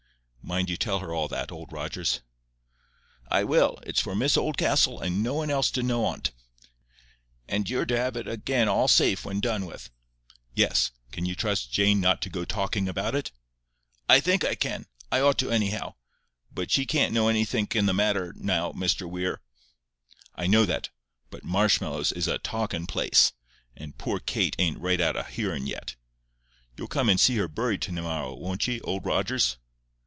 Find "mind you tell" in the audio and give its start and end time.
0.43-0.99